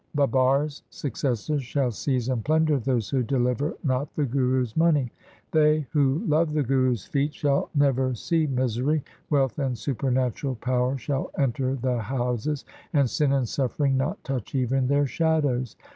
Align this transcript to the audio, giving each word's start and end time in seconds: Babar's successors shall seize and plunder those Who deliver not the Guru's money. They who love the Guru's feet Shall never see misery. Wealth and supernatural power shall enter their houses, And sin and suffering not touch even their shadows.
Babar's 0.15 0.81
successors 0.89 1.61
shall 1.61 1.91
seize 1.91 2.27
and 2.27 2.43
plunder 2.43 2.79
those 2.79 3.11
Who 3.11 3.21
deliver 3.21 3.75
not 3.83 4.11
the 4.15 4.25
Guru's 4.25 4.75
money. 4.75 5.11
They 5.51 5.85
who 5.91 6.23
love 6.27 6.53
the 6.53 6.63
Guru's 6.63 7.05
feet 7.05 7.35
Shall 7.35 7.69
never 7.75 8.15
see 8.15 8.47
misery. 8.47 9.03
Wealth 9.29 9.59
and 9.59 9.77
supernatural 9.77 10.55
power 10.55 10.97
shall 10.97 11.29
enter 11.37 11.75
their 11.75 11.99
houses, 12.01 12.65
And 12.91 13.07
sin 13.07 13.31
and 13.31 13.47
suffering 13.47 13.95
not 13.95 14.23
touch 14.23 14.55
even 14.55 14.87
their 14.87 15.05
shadows. 15.05 15.75